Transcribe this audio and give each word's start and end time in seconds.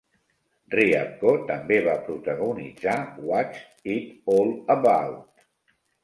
Riabko 0.75 1.33
també 1.49 1.75
va 1.87 1.93
protagonitzar 2.07 2.95
What's 3.31 3.91
It 3.97 4.31
All 4.37 4.55
About? 4.77 5.45